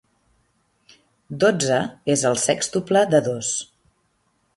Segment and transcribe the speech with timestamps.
[1.43, 1.77] Dotze
[2.13, 3.53] és el sèxtuple de dos.